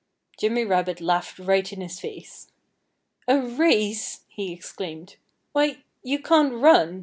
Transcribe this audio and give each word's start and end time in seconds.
Jimmy 0.35 0.65
Rabbit 0.65 0.99
laughed 0.99 1.37
right 1.37 1.71
in 1.71 1.79
his 1.79 1.99
face. 1.99 2.47
"A 3.27 3.39
race!" 3.39 4.21
he 4.27 4.51
exclaimed. 4.51 5.17
"Why 5.51 5.83
you 6.01 6.17
can't 6.17 6.55
run. 6.55 6.99